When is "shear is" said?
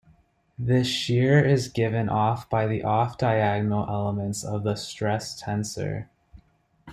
0.87-1.67